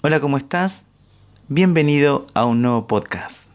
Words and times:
Hola, 0.00 0.20
¿cómo 0.20 0.36
estás? 0.36 0.84
Bienvenido 1.48 2.24
a 2.32 2.44
un 2.44 2.62
nuevo 2.62 2.86
podcast. 2.86 3.50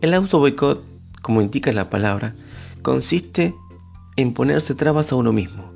El 0.00 0.12
auto 0.12 0.40
boicot, 0.40 0.84
como 1.22 1.40
indica 1.40 1.70
la 1.70 1.88
palabra, 1.88 2.34
consiste 2.82 3.54
en 4.16 4.34
ponerse 4.34 4.74
trabas 4.74 5.12
a 5.12 5.14
uno 5.14 5.32
mismo, 5.32 5.72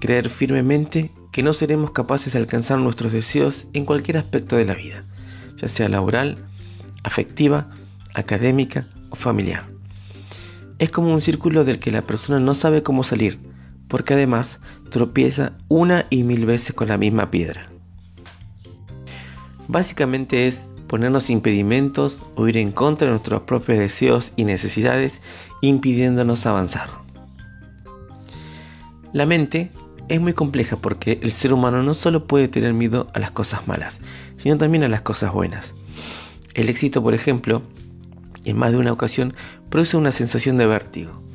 creer 0.00 0.28
firmemente 0.30 1.12
que 1.30 1.44
no 1.44 1.52
seremos 1.52 1.92
capaces 1.92 2.32
de 2.32 2.40
alcanzar 2.40 2.80
nuestros 2.80 3.12
deseos 3.12 3.68
en 3.72 3.84
cualquier 3.84 4.16
aspecto 4.16 4.56
de 4.56 4.64
la 4.64 4.74
vida, 4.74 5.04
ya 5.58 5.68
sea 5.68 5.88
laboral, 5.88 6.44
afectiva, 7.04 7.70
académica 8.14 8.88
o 9.10 9.14
familiar. 9.14 9.64
Es 10.80 10.90
como 10.90 11.14
un 11.14 11.22
círculo 11.22 11.62
del 11.62 11.78
que 11.78 11.92
la 11.92 12.02
persona 12.02 12.40
no 12.40 12.54
sabe 12.54 12.82
cómo 12.82 13.04
salir, 13.04 13.51
porque 13.92 14.14
además 14.14 14.58
tropieza 14.88 15.52
una 15.68 16.06
y 16.08 16.22
mil 16.22 16.46
veces 16.46 16.74
con 16.74 16.88
la 16.88 16.96
misma 16.96 17.30
piedra. 17.30 17.64
Básicamente 19.68 20.46
es 20.46 20.70
ponernos 20.86 21.28
impedimentos 21.28 22.22
o 22.34 22.48
ir 22.48 22.56
en 22.56 22.72
contra 22.72 23.04
de 23.04 23.10
nuestros 23.10 23.42
propios 23.42 23.78
deseos 23.78 24.32
y 24.34 24.46
necesidades, 24.46 25.20
impidiéndonos 25.60 26.46
avanzar. 26.46 26.88
La 29.12 29.26
mente 29.26 29.70
es 30.08 30.22
muy 30.22 30.32
compleja 30.32 30.76
porque 30.76 31.20
el 31.22 31.30
ser 31.30 31.52
humano 31.52 31.82
no 31.82 31.92
solo 31.92 32.26
puede 32.26 32.48
tener 32.48 32.72
miedo 32.72 33.08
a 33.12 33.18
las 33.18 33.30
cosas 33.30 33.68
malas, 33.68 34.00
sino 34.38 34.56
también 34.56 34.84
a 34.84 34.88
las 34.88 35.02
cosas 35.02 35.34
buenas. 35.34 35.74
El 36.54 36.70
éxito, 36.70 37.02
por 37.02 37.12
ejemplo, 37.12 37.60
en 38.46 38.56
más 38.56 38.72
de 38.72 38.78
una 38.78 38.92
ocasión 38.92 39.34
produce 39.68 39.98
una 39.98 40.12
sensación 40.12 40.56
de 40.56 40.66
vértigo. 40.66 41.31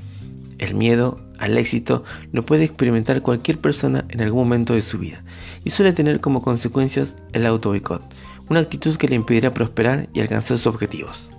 El 0.60 0.74
miedo 0.74 1.18
al 1.38 1.58
éxito 1.58 2.04
lo 2.32 2.46
puede 2.46 2.64
experimentar 2.64 3.22
cualquier 3.22 3.60
persona 3.60 4.06
en 4.10 4.22
algún 4.22 4.40
momento 4.40 4.74
de 4.74 4.82
su 4.82 4.98
vida 4.98 5.24
y 5.64 5.70
suele 5.70 5.94
tener 5.94 6.20
como 6.20 6.42
consecuencias 6.42 7.16
el 7.34 7.46
auto 7.46 7.74
una 8.50 8.60
actitud 8.62 8.96
que 8.96 9.08
le 9.08 9.16
impedirá 9.16 9.54
prosperar 9.54 10.10
y 10.14 10.22
alcanzar 10.22 10.58
sus 10.58 10.68
objetivos. 10.68 11.32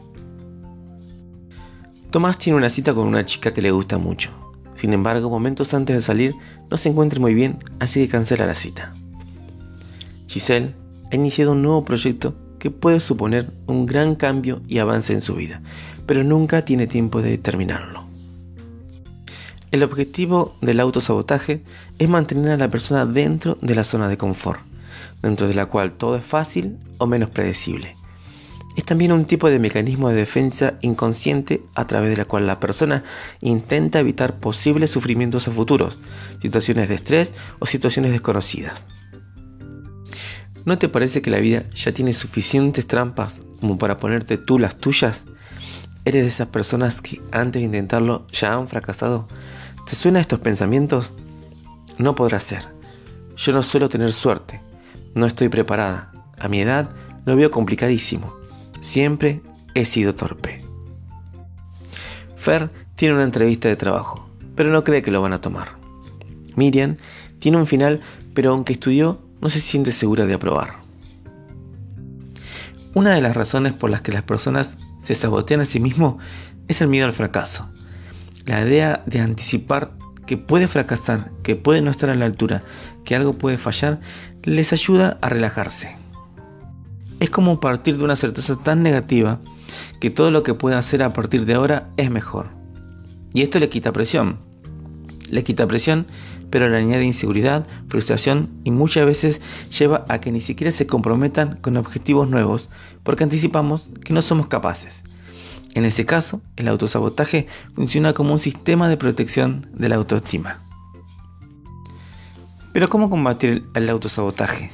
Tomás 2.10 2.38
tiene 2.38 2.56
una 2.56 2.70
cita 2.70 2.94
con 2.94 3.06
una 3.06 3.24
chica 3.24 3.52
que 3.52 3.62
le 3.62 3.70
gusta 3.70 3.98
mucho. 3.98 4.30
Sin 4.74 4.92
embargo, 4.92 5.28
momentos 5.28 5.74
antes 5.74 5.96
de 5.96 6.02
salir 6.02 6.34
no 6.70 6.76
se 6.76 6.88
encuentra 6.88 7.20
muy 7.20 7.34
bien, 7.34 7.58
así 7.80 8.00
que 8.00 8.08
cancela 8.08 8.46
la 8.46 8.54
cita. 8.54 8.94
Giselle 10.26 10.74
ha 11.10 11.14
iniciado 11.16 11.52
un 11.52 11.62
nuevo 11.62 11.84
proyecto 11.84 12.34
que 12.58 12.70
puede 12.70 13.00
suponer 13.00 13.52
un 13.66 13.86
gran 13.86 14.14
cambio 14.14 14.62
y 14.68 14.78
avance 14.78 15.12
en 15.12 15.20
su 15.20 15.34
vida, 15.34 15.62
pero 16.06 16.24
nunca 16.24 16.64
tiene 16.64 16.86
tiempo 16.86 17.22
de 17.22 17.38
terminarlo. 17.38 18.07
El 19.70 19.82
objetivo 19.82 20.56
del 20.62 20.80
autosabotaje 20.80 21.62
es 21.98 22.08
mantener 22.08 22.52
a 22.52 22.56
la 22.56 22.70
persona 22.70 23.04
dentro 23.04 23.58
de 23.60 23.74
la 23.74 23.84
zona 23.84 24.08
de 24.08 24.16
confort, 24.16 24.60
dentro 25.20 25.46
de 25.46 25.54
la 25.54 25.66
cual 25.66 25.92
todo 25.92 26.16
es 26.16 26.24
fácil 26.24 26.78
o 26.96 27.06
menos 27.06 27.28
predecible. 27.28 27.94
Es 28.76 28.84
también 28.84 29.12
un 29.12 29.26
tipo 29.26 29.50
de 29.50 29.58
mecanismo 29.58 30.08
de 30.08 30.14
defensa 30.14 30.78
inconsciente 30.80 31.62
a 31.74 31.86
través 31.86 32.10
de 32.10 32.16
la 32.16 32.24
cual 32.24 32.46
la 32.46 32.60
persona 32.60 33.04
intenta 33.40 34.00
evitar 34.00 34.40
posibles 34.40 34.90
sufrimientos 34.90 35.48
a 35.48 35.50
futuros, 35.50 35.98
situaciones 36.40 36.88
de 36.88 36.94
estrés 36.94 37.34
o 37.58 37.66
situaciones 37.66 38.12
desconocidas. 38.12 38.86
¿No 40.64 40.78
te 40.78 40.88
parece 40.88 41.20
que 41.20 41.30
la 41.30 41.40
vida 41.40 41.64
ya 41.74 41.92
tiene 41.92 42.14
suficientes 42.14 42.86
trampas 42.86 43.42
como 43.60 43.76
para 43.76 43.98
ponerte 43.98 44.38
tú 44.38 44.58
las 44.58 44.78
tuyas? 44.78 45.26
¿Eres 46.06 46.22
de 46.22 46.28
esas 46.28 46.48
personas 46.48 47.02
que 47.02 47.20
antes 47.32 47.60
de 47.60 47.66
intentarlo 47.66 48.26
ya 48.32 48.54
han 48.54 48.68
fracasado? 48.68 49.28
¿Te 49.88 49.96
suena 49.96 50.20
estos 50.20 50.40
pensamientos? 50.40 51.14
No 51.96 52.14
podrá 52.14 52.40
ser. 52.40 52.62
Yo 53.38 53.54
no 53.54 53.62
suelo 53.62 53.88
tener 53.88 54.12
suerte. 54.12 54.60
No 55.14 55.24
estoy 55.24 55.48
preparada. 55.48 56.12
A 56.38 56.46
mi 56.46 56.60
edad 56.60 56.90
lo 57.24 57.36
veo 57.36 57.50
complicadísimo. 57.50 58.36
Siempre 58.82 59.40
he 59.72 59.86
sido 59.86 60.14
torpe. 60.14 60.62
Fer 62.36 62.70
tiene 62.96 63.14
una 63.14 63.24
entrevista 63.24 63.70
de 63.70 63.76
trabajo, 63.76 64.28
pero 64.54 64.68
no 64.68 64.84
cree 64.84 65.00
que 65.00 65.10
lo 65.10 65.22
van 65.22 65.32
a 65.32 65.40
tomar. 65.40 65.78
Miriam 66.54 66.94
tiene 67.38 67.56
un 67.56 67.66
final, 67.66 68.02
pero 68.34 68.50
aunque 68.50 68.74
estudió, 68.74 69.22
no 69.40 69.48
se 69.48 69.60
siente 69.60 69.90
segura 69.90 70.26
de 70.26 70.34
aprobar. 70.34 70.82
Una 72.92 73.14
de 73.14 73.22
las 73.22 73.34
razones 73.34 73.72
por 73.72 73.88
las 73.88 74.02
que 74.02 74.12
las 74.12 74.22
personas 74.22 74.76
se 74.98 75.14
sabotean 75.14 75.62
a 75.62 75.64
sí 75.64 75.80
mismos 75.80 76.22
es 76.68 76.82
el 76.82 76.88
miedo 76.88 77.06
al 77.06 77.14
fracaso. 77.14 77.70
La 78.48 78.66
idea 78.66 79.02
de 79.04 79.20
anticipar 79.20 79.92
que 80.26 80.38
puede 80.38 80.68
fracasar, 80.68 81.30
que 81.42 81.54
puede 81.54 81.82
no 81.82 81.90
estar 81.90 82.08
a 82.08 82.14
la 82.14 82.24
altura, 82.24 82.64
que 83.04 83.14
algo 83.14 83.36
puede 83.36 83.58
fallar, 83.58 84.00
les 84.42 84.72
ayuda 84.72 85.18
a 85.20 85.28
relajarse. 85.28 85.94
Es 87.20 87.28
como 87.28 87.60
partir 87.60 87.98
de 87.98 88.04
una 88.04 88.16
certeza 88.16 88.56
tan 88.56 88.82
negativa 88.82 89.38
que 90.00 90.08
todo 90.08 90.30
lo 90.30 90.44
que 90.44 90.54
pueda 90.54 90.78
hacer 90.78 91.02
a 91.02 91.12
partir 91.12 91.44
de 91.44 91.52
ahora 91.52 91.90
es 91.98 92.10
mejor. 92.10 92.48
Y 93.34 93.42
esto 93.42 93.58
le 93.58 93.68
quita 93.68 93.92
presión. 93.92 94.38
Le 95.28 95.44
quita 95.44 95.66
presión, 95.66 96.06
pero 96.48 96.70
le 96.70 96.78
añade 96.78 97.04
inseguridad, 97.04 97.66
frustración 97.88 98.48
y 98.64 98.70
muchas 98.70 99.04
veces 99.04 99.42
lleva 99.78 100.06
a 100.08 100.22
que 100.22 100.32
ni 100.32 100.40
siquiera 100.40 100.72
se 100.72 100.86
comprometan 100.86 101.58
con 101.58 101.76
objetivos 101.76 102.30
nuevos 102.30 102.70
porque 103.02 103.24
anticipamos 103.24 103.90
que 104.02 104.14
no 104.14 104.22
somos 104.22 104.46
capaces. 104.46 105.04
En 105.74 105.84
ese 105.84 106.06
caso, 106.06 106.40
el 106.56 106.68
autosabotaje 106.68 107.46
funciona 107.74 108.12
como 108.12 108.32
un 108.32 108.40
sistema 108.40 108.88
de 108.88 108.96
protección 108.96 109.66
de 109.74 109.88
la 109.88 109.96
autoestima. 109.96 110.60
Pero 112.72 112.88
¿cómo 112.88 113.10
combatir 113.10 113.64
el 113.74 113.88
autosabotaje? 113.88 114.70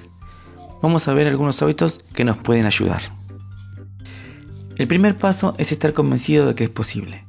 Vamos 0.83 1.09
a 1.09 1.15
ver 1.15 1.27
algunos 1.27 1.63
hábitos 1.63 2.01
que 2.15 2.25
nos 2.25 2.37
pueden 2.37 2.67
ayudar. 2.67 3.03
El 4.77 4.89
primer 4.89 5.17
paso 5.17 5.55
es 5.57 5.73
estar 5.73 5.93
convencido 5.93 6.47
de 6.47 6.55
que 6.55 6.65
es 6.65 6.71
posible. 6.71 7.25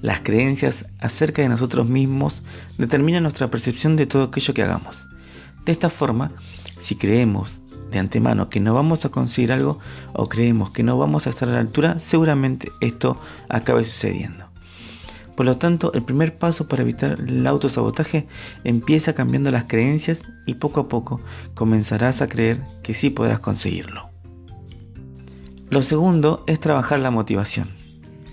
Las 0.00 0.20
creencias 0.20 0.86
acerca 1.00 1.42
de 1.42 1.48
nosotros 1.48 1.88
mismos 1.88 2.42
determinan 2.78 3.24
nuestra 3.24 3.50
percepción 3.50 3.96
de 3.96 4.06
todo 4.06 4.24
aquello 4.24 4.54
que 4.54 4.62
hagamos. 4.62 5.08
De 5.64 5.72
esta 5.72 5.90
forma, 5.90 6.32
si 6.76 6.96
creemos 6.96 7.60
de 7.90 7.98
antemano 7.98 8.48
que 8.50 8.60
no 8.60 8.74
vamos 8.74 9.04
a 9.04 9.10
conseguir 9.10 9.52
algo 9.52 9.78
o 10.12 10.28
creemos 10.28 10.70
que 10.70 10.82
no 10.82 10.98
vamos 10.98 11.26
a 11.26 11.30
estar 11.30 11.48
a 11.48 11.52
la 11.52 11.60
altura, 11.60 12.00
seguramente 12.00 12.70
esto 12.80 13.20
acabe 13.48 13.84
sucediendo. 13.84 14.48
Por 15.38 15.46
lo 15.46 15.56
tanto, 15.56 15.92
el 15.92 16.02
primer 16.02 16.36
paso 16.36 16.66
para 16.66 16.82
evitar 16.82 17.20
el 17.20 17.46
autosabotaje 17.46 18.26
empieza 18.64 19.12
cambiando 19.12 19.52
las 19.52 19.66
creencias 19.66 20.24
y 20.46 20.54
poco 20.54 20.80
a 20.80 20.88
poco 20.88 21.20
comenzarás 21.54 22.22
a 22.22 22.26
creer 22.26 22.60
que 22.82 22.92
sí 22.92 23.10
podrás 23.10 23.38
conseguirlo. 23.38 24.10
Lo 25.70 25.82
segundo 25.82 26.42
es 26.48 26.58
trabajar 26.58 26.98
la 26.98 27.12
motivación. 27.12 27.70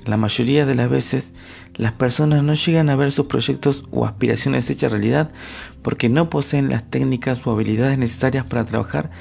La 0.05 0.17
mayoría 0.17 0.66
de 0.66 0.73
las 0.73 0.89
veces 0.89 1.33
las 1.75 1.91
personas 1.91 2.43
no 2.43 2.53
llegan 2.53 2.89
a 2.89 2.95
ver 2.95 3.11
sus 3.11 3.25
proyectos 3.25 3.85
o 3.91 4.05
aspiraciones 4.05 4.69
hechas 4.69 4.91
realidad 4.91 5.31
porque 5.81 6.09
no 6.09 6.29
poseen 6.29 6.69
las 6.69 6.89
técnicas 6.89 7.45
o 7.45 7.51
habilidades 7.51 7.97
necesarias 7.97 8.45
para 8.45 8.66
trabajar 8.66 9.11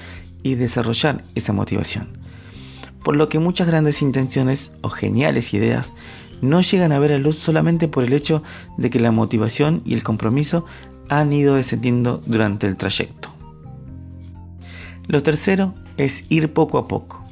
y 0.45 0.55
desarrollar 0.55 1.25
esa 1.35 1.53
motivación. 1.53 2.07
Por 3.03 3.17
lo 3.17 3.29
que 3.29 3.41
muchas 3.41 3.67
grandes 3.67 4.01
intenciones 4.01 4.71
o 4.83 4.89
geniales 4.89 5.53
ideas 5.53 5.93
no 6.41 6.61
llegan 6.61 6.93
a 6.93 7.01
ver 7.01 7.15
a 7.15 7.19
luz 7.19 7.37
solamente 7.37 7.89
por 7.89 8.05
el 8.05 8.13
hecho 8.13 8.45
de 8.79 8.91
que 8.91 9.01
la 9.01 9.11
motivación 9.11 9.83
y 9.85 9.95
el 9.95 10.05
compromiso 10.05 10.65
han 11.09 11.33
ido 11.33 11.57
descendiendo 11.57 12.23
durante 12.27 12.69
el 12.69 12.77
trayecto. 12.77 13.31
Lo 15.07 15.23
tercero 15.23 15.75
es 15.97 16.25
ir 16.29 16.53
poco 16.53 16.79
a 16.79 16.89
poco. 16.89 17.25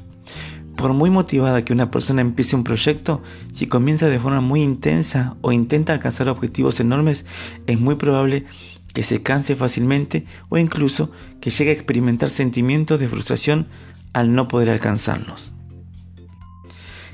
Por 0.75 0.93
muy 0.93 1.09
motivada 1.09 1.63
que 1.63 1.73
una 1.73 1.91
persona 1.91 2.21
empiece 2.21 2.55
un 2.55 2.63
proyecto, 2.63 3.21
si 3.51 3.67
comienza 3.67 4.07
de 4.07 4.19
forma 4.19 4.41
muy 4.41 4.61
intensa 4.61 5.37
o 5.41 5.51
intenta 5.51 5.93
alcanzar 5.93 6.29
objetivos 6.29 6.79
enormes, 6.79 7.25
es 7.67 7.79
muy 7.79 7.95
probable 7.95 8.43
que 8.43 8.72
se 9.01 9.23
canse 9.23 9.55
fácilmente 9.55 10.25
o 10.49 10.59
incluso 10.59 11.09
que 11.41 11.49
llegue 11.49 11.71
a 11.71 11.73
experimentar 11.73 12.29
sentimientos 12.29 12.99
de 12.99 13.07
frustración 13.07 13.67
al 14.13 14.35
no 14.35 14.47
poder 14.47 14.69
alcanzarlos. 14.69 15.51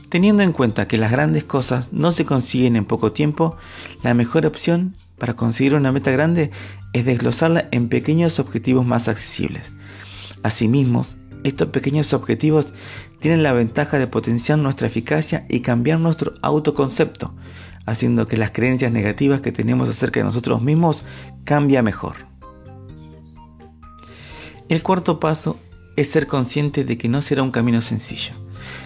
Teniendo 0.09 0.43
en 0.43 0.51
cuenta 0.51 0.87
que 0.87 0.97
las 0.97 1.11
grandes 1.11 1.43
cosas 1.43 1.93
no 1.93 2.11
se 2.11 2.25
consiguen 2.25 2.75
en 2.75 2.83
poco 2.83 3.13
tiempo, 3.13 3.55
la 4.03 4.13
mejor 4.13 4.45
opción 4.45 4.95
para 5.17 5.35
conseguir 5.35 5.75
una 5.75 5.91
meta 5.91 6.11
grande 6.11 6.49
es 6.93 7.05
desglosarla 7.05 7.69
en 7.71 7.89
pequeños 7.89 8.39
objetivos 8.39 8.85
más 8.85 9.07
accesibles. 9.07 9.71
Asimismo, 10.41 11.05
estos 11.43 11.69
pequeños 11.69 12.13
objetivos 12.13 12.73
tienen 13.19 13.43
la 13.43 13.53
ventaja 13.53 13.99
de 13.99 14.07
potenciar 14.07 14.59
nuestra 14.59 14.87
eficacia 14.87 15.45
y 15.49 15.61
cambiar 15.61 15.99
nuestro 15.99 16.33
autoconcepto, 16.41 17.33
haciendo 17.85 18.27
que 18.27 18.37
las 18.37 18.51
creencias 18.51 18.91
negativas 18.91 19.41
que 19.41 19.51
tenemos 19.51 19.89
acerca 19.89 20.19
de 20.19 20.25
nosotros 20.25 20.61
mismos 20.61 21.03
cambie 21.43 21.81
mejor. 21.81 22.15
El 24.67 24.83
cuarto 24.83 25.19
paso 25.19 25.59
es 25.95 26.09
ser 26.09 26.27
consciente 26.27 26.83
de 26.83 26.97
que 26.97 27.09
no 27.09 27.21
será 27.21 27.43
un 27.43 27.51
camino 27.51 27.81
sencillo. 27.81 28.33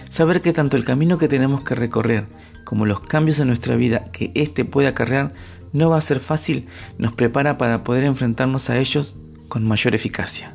Saber 0.08 0.40
que 0.40 0.52
tanto 0.52 0.76
el 0.76 0.84
camino 0.84 1.18
que 1.18 1.28
tenemos 1.28 1.62
que 1.62 1.74
recorrer 1.74 2.26
como 2.64 2.86
los 2.86 3.00
cambios 3.00 3.38
en 3.38 3.48
nuestra 3.48 3.76
vida 3.76 4.04
que 4.12 4.32
éste 4.34 4.64
puede 4.64 4.88
acarrear 4.88 5.34
no 5.72 5.90
va 5.90 5.98
a 5.98 6.00
ser 6.00 6.20
fácil 6.20 6.66
nos 6.98 7.12
prepara 7.12 7.58
para 7.58 7.84
poder 7.84 8.04
enfrentarnos 8.04 8.70
a 8.70 8.78
ellos 8.78 9.16
con 9.48 9.66
mayor 9.66 9.94
eficacia. 9.94 10.54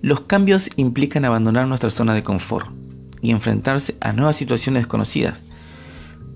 Los 0.00 0.20
cambios 0.22 0.70
implican 0.76 1.24
abandonar 1.24 1.66
nuestra 1.66 1.90
zona 1.90 2.14
de 2.14 2.22
confort 2.22 2.68
y 3.20 3.30
enfrentarse 3.30 3.96
a 4.00 4.12
nuevas 4.12 4.36
situaciones 4.36 4.82
desconocidas, 4.82 5.44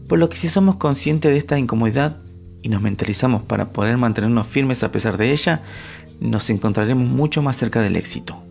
por 0.09 0.19
lo 0.19 0.29
que 0.29 0.37
si 0.37 0.49
somos 0.49 0.77
conscientes 0.77 1.31
de 1.31 1.39
esta 1.39 1.59
incomodidad 1.59 2.19
y 2.63 2.69
nos 2.69 2.83
mentalizamos 2.83 3.43
para 3.43 3.73
poder 3.73 3.99
mantenernos 3.99 4.47
firmes 4.47 4.83
a 4.83 4.93
pesar 4.93 5.17
de 5.17 5.33
ella, 5.33 5.63
nos 6.21 6.51
encontraremos 6.51 7.09
mucho 7.09 7.43
más 7.43 7.57
cerca 7.57 7.81
del 7.81 7.97
éxito. 7.97 8.43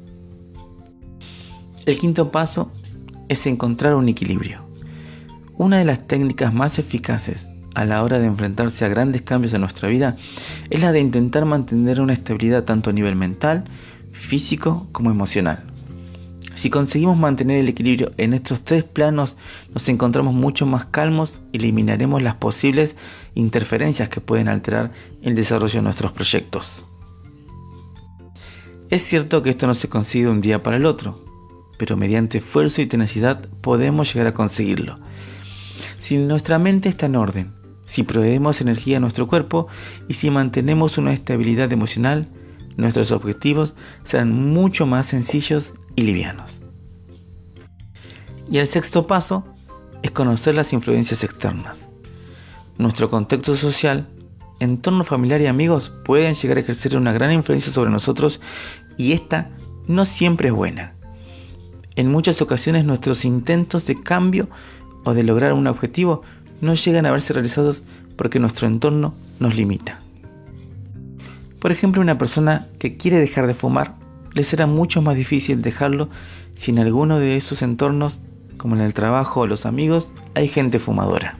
El 1.86 1.98
quinto 1.98 2.32
paso 2.32 2.72
es 3.28 3.46
encontrar 3.48 3.96
un 3.96 4.08
equilibrio. 4.10 4.66
Una 5.58 5.78
de 5.78 5.86
las 5.86 6.06
técnicas 6.08 6.54
más 6.54 6.80
eficaces 6.80 7.50
a 7.76 7.86
la 7.86 8.04
hora 8.04 8.20
de 8.20 8.28
enfrentarse 8.28 8.84
a 8.84 8.90
grandes 8.90 9.22
cambios 9.22 9.54
en 9.54 9.62
nuestra 9.62 9.88
vida 9.88 10.16
es 10.70 10.82
la 10.82 10.92
de 10.92 11.00
intentar 11.00 11.46
mantener 11.46 12.02
una 12.02 12.14
estabilidad 12.14 12.66
tanto 12.66 12.90
a 12.90 12.94
nivel 12.94 13.16
mental, 13.16 13.64
físico 14.12 14.88
como 14.92 15.12
emocional. 15.12 15.66
Si 16.54 16.70
conseguimos 16.70 17.18
mantener 17.18 17.58
el 17.58 17.70
equilibrio 17.70 18.12
en 18.18 18.34
estos 18.34 18.64
tres 18.64 18.84
planos, 18.84 19.38
nos 19.74 19.88
encontramos 19.90 20.34
mucho 20.34 20.66
más 20.66 20.86
calmos 20.86 21.42
y 21.52 21.58
eliminaremos 21.58 22.22
las 22.22 22.36
posibles 22.36 22.96
interferencias 23.34 24.10
que 24.10 24.22
pueden 24.22 24.48
alterar 24.48 24.92
el 25.22 25.34
desarrollo 25.34 25.80
de 25.80 25.84
nuestros 25.84 26.12
proyectos. 26.12 26.84
Es 28.90 29.04
cierto 29.04 29.42
que 29.42 29.50
esto 29.50 29.68
no 29.68 29.74
se 29.74 29.88
consigue 29.88 30.26
de 30.26 30.32
un 30.32 30.42
día 30.42 30.62
para 30.62 30.78
el 30.78 30.86
otro, 30.86 31.24
pero 31.80 31.96
mediante 31.96 32.40
esfuerzo 32.40 32.82
y 32.82 32.86
tenacidad 32.86 33.48
podemos 33.62 34.14
llegar 34.14 34.28
a 34.28 34.34
conseguirlo. 34.34 35.00
Si 35.98 36.18
nuestra 36.18 36.60
mente 36.60 36.90
está 36.90 37.06
en 37.06 37.16
orden, 37.16 37.54
si 37.86 38.04
proveemos 38.04 38.62
energía 38.62 38.98
a 38.98 39.00
nuestro 39.00 39.28
cuerpo 39.28 39.68
y 40.08 40.14
si 40.14 40.30
mantenemos 40.30 40.98
una 40.98 41.14
estabilidad 41.14 41.72
emocional, 41.72 42.28
nuestros 42.82 43.12
objetivos 43.12 43.76
serán 44.04 44.34
mucho 44.34 44.86
más 44.86 45.08
sencillos 45.08 45.74
y 45.96 46.02
livianos. 46.04 46.62
Y 48.50 48.58
el 48.58 48.68
sexto 48.68 49.08
paso 49.08 49.46
es 50.02 50.12
conocer 50.12 50.56
las 50.56 50.74
influencias 50.74 51.24
externas. 51.24 51.90
Nuestro 52.78 53.10
contexto 53.10 53.56
social, 53.56 54.10
entorno 54.60 55.04
familiar 55.04 55.40
y 55.42 55.48
amigos 55.48 55.94
pueden 56.04 56.36
llegar 56.36 56.58
a 56.58 56.62
ejercer 56.62 56.98
una 56.98 57.14
gran 57.14 57.32
influencia 57.32 57.72
sobre 57.72 57.92
nosotros 57.92 58.42
y 58.98 59.14
esta 59.14 59.52
no 59.88 60.04
siempre 60.04 60.50
es 60.50 60.54
buena. 60.54 60.96
En 61.96 62.12
muchas 62.12 62.42
ocasiones 62.42 62.84
nuestros 62.84 63.26
intentos 63.26 63.86
de 63.86 64.00
cambio 64.02 64.50
o 65.04 65.14
de 65.14 65.24
lograr 65.24 65.54
un 65.54 65.68
objetivo 65.68 66.24
no 66.62 66.74
llegan 66.74 67.06
a 67.06 67.12
verse 67.12 67.34
realizados 67.34 67.84
porque 68.16 68.40
nuestro 68.40 68.68
entorno 68.68 69.14
nos 69.40 69.56
limita. 69.56 70.02
Por 71.62 71.72
ejemplo, 71.72 72.02
una 72.02 72.18
persona 72.18 72.68
que 72.80 72.98
quiere 72.98 73.20
dejar 73.20 73.46
de 73.46 73.54
fumar, 73.54 73.96
le 74.34 74.44
será 74.44 74.66
mucho 74.66 75.04
más 75.04 75.16
difícil 75.16 75.62
dejarlo 75.62 76.10
si 76.56 76.72
en 76.72 76.80
alguno 76.80 77.20
de 77.20 77.38
esos 77.38 77.62
entornos, 77.62 78.20
como 78.58 78.76
en 78.76 78.82
el 78.82 78.96
trabajo 78.96 79.42
o 79.42 79.48
los 79.48 79.68
amigos, 79.68 80.10
hay 80.34 80.48
gente 80.48 80.80
fumadora. 80.80 81.38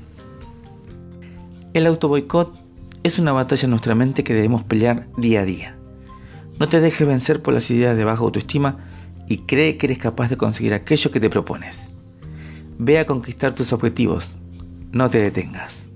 El 1.74 1.88
autoboicot 1.88 2.54
es 3.02 3.18
una 3.18 3.32
batalla 3.32 3.64
en 3.64 3.72
nuestra 3.72 3.96
mente 3.96 4.24
que 4.24 4.36
debemos 4.36 4.64
pelear 4.64 5.08
día 5.18 5.42
a 5.42 5.46
día. 5.46 5.76
No 6.60 6.70
te 6.70 6.82
dejes 6.82 7.08
vencer 7.08 7.42
por 7.42 7.56
las 7.56 7.72
ideas 7.72 7.98
de 7.98 8.04
baja 8.04 8.22
autoestima 8.22 8.78
y 9.28 9.38
cree 9.38 9.78
que 9.78 9.88
eres 9.88 9.98
capaz 9.98 10.30
de 10.30 10.38
conseguir 10.38 10.76
aquello 10.76 11.10
que 11.10 11.20
te 11.20 11.32
propones. 11.32 11.90
Ve 12.78 13.00
a 13.00 13.08
conquistar 13.08 13.56
tus 13.56 13.74
objetivos, 13.74 14.38
no 14.92 15.10
te 15.10 15.20
detengas. 15.20 15.91